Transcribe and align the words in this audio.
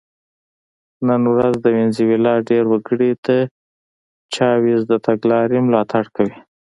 نن 1.07 1.21
ورځ 1.33 1.53
د 1.61 1.65
وینزویلا 1.75 2.33
ډېر 2.49 2.63
وګړي 2.71 3.11
د 3.25 3.27
چاوېز 4.33 4.81
د 4.91 4.93
تګلارې 5.07 5.57
ملاتړ 5.67 6.03
کوي. 6.15 6.37